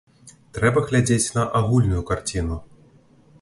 Трэба 0.57 0.81
глядзець 0.87 1.33
на 1.35 1.43
агульную 1.61 2.03
карціну. 2.09 2.59